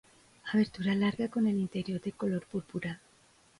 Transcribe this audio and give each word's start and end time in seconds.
Abertura 0.51 0.95
larga 0.95 1.27
con 1.29 1.45
el 1.45 1.59
interior 1.59 2.01
de 2.01 2.11
color 2.13 2.47
púrpura. 2.47 2.99